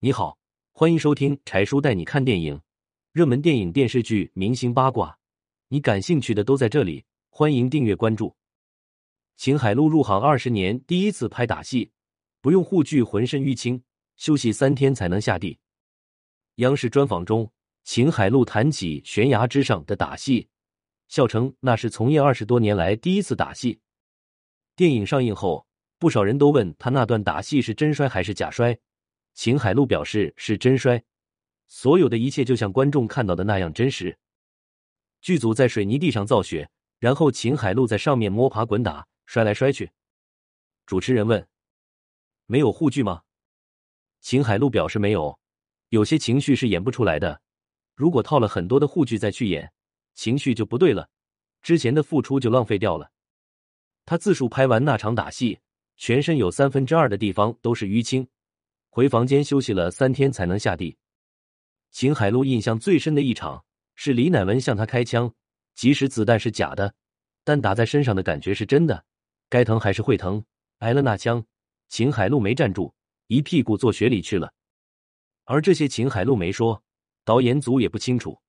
[0.00, 0.38] 你好，
[0.70, 2.60] 欢迎收听柴叔带你看电影，
[3.10, 5.18] 热门电影、电视剧、明星八卦，
[5.66, 7.04] 你感兴趣的都在这里。
[7.30, 8.32] 欢迎订阅关注。
[9.36, 11.90] 秦海璐入行二十年，第一次拍打戏，
[12.40, 13.82] 不用护具，浑身淤青，
[14.16, 15.58] 休息三天才能下地。
[16.56, 17.50] 央视专访中，
[17.82, 20.46] 秦海璐谈起悬崖之上的打戏，
[21.08, 23.80] 笑称那是从业二十多年来第一次打戏。
[24.76, 25.66] 电影上映后，
[25.98, 28.78] 不少人都问他那段打戏是真摔还是假摔。
[29.38, 31.00] 秦海璐表示是真摔，
[31.68, 34.18] 所有的一切就像观众看到的那样真实。
[35.20, 39.92] 剧组在水泥地上造雪，然后秦海璐在上面摸爬滚打，摔来摔去。
[40.86, 41.46] 主持人问
[42.46, 43.22] ：“没有护具吗？”
[44.20, 45.38] 秦海璐表示没有，
[45.90, 47.40] 有些情绪是演不出来的。
[47.94, 49.72] 如果套了很多的护具再去演，
[50.14, 51.10] 情绪就不对了，
[51.62, 53.12] 之前的付出就浪费掉了。
[54.04, 55.60] 他自述拍完那场打戏，
[55.96, 58.26] 全身有三分之二的地方都是淤青。
[58.90, 60.96] 回房间休息了三天才能下地。
[61.90, 65.32] 秦海璐印象最深的一场是李乃文向他开枪，
[65.74, 66.94] 即使子弹是假的，
[67.44, 69.04] 但打在身上的感觉是真的，
[69.48, 70.44] 该疼还是会疼。
[70.78, 71.44] 挨了那枪，
[71.88, 72.94] 秦海璐没站住，
[73.26, 74.52] 一屁股坐雪里去了。
[75.44, 76.82] 而这些秦海璐没说，
[77.24, 78.40] 导演组也不清楚。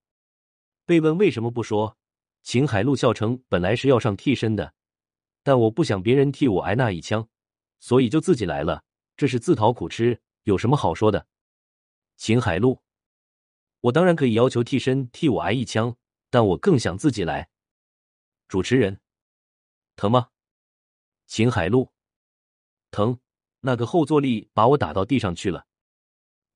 [0.85, 1.97] 被问为什么不说，
[2.43, 4.73] 秦海璐笑称：“本来是要上替身的，
[5.43, 7.27] 但我不想别人替我挨那一枪，
[7.79, 8.83] 所以就自己来了，
[9.15, 10.19] 这是自讨苦吃。”
[10.49, 11.27] 有什么好说的？
[12.17, 12.81] 秦海璐，
[13.81, 15.95] 我当然可以要求替身替我挨一枪，
[16.31, 17.49] 但我更想自己来。
[18.47, 18.99] 主持人，
[19.95, 20.29] 疼吗？
[21.27, 21.91] 秦海璐，
[22.89, 23.19] 疼，
[23.59, 25.67] 那个后坐力把我打到地上去了。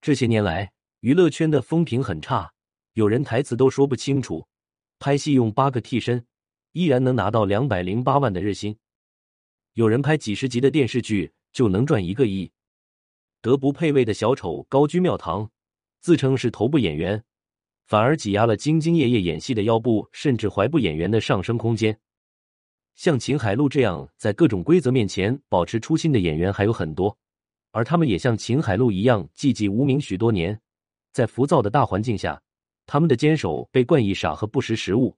[0.02, 2.52] 这些年来，娱乐圈的风评很差，
[2.94, 4.48] 有人台词都说不清楚，
[4.98, 6.26] 拍戏用八个替身，
[6.72, 8.74] 依然能拿到两百零八万的日薪；
[9.74, 12.52] 有人拍几十集的电视剧就能赚一个亿。
[13.44, 15.52] 德不配位的小丑高居庙堂，
[16.00, 17.22] 自称是头部演员，
[17.88, 22.00] 反而挤压了兢兢业业演戏的腰部甚至踝部演员的上升空间。
[22.96, 27.18] 像秦海璐这样在各种规则面前保持初心的演员还有很多，
[27.72, 30.58] 而他们也像秦海璐一样寂寂无名许多年。
[31.12, 32.42] 在浮躁的大环境下，
[32.86, 35.18] 他们的坚守被冠以傻和不识时务。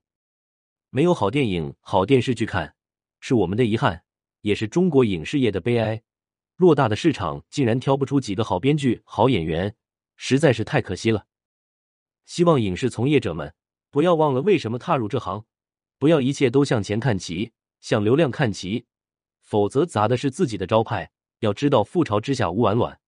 [0.90, 2.74] 没有好电影、好电视剧看，
[3.20, 4.02] 是我们的遗憾，
[4.40, 6.02] 也是中国影视业的悲哀。
[6.58, 9.74] 偌大的市场竟然挑不出几个好编剧、好演员，
[10.16, 11.26] 实在是太可惜了。
[12.24, 13.54] 希望影视从业者们
[13.90, 15.44] 不要忘了为什么踏入这行，
[15.98, 18.86] 不要一切都向钱看齐，向流量看齐，
[19.40, 21.10] 否则砸的是自己的招牌。
[21.40, 22.98] 要知道覆巢之下无完卵。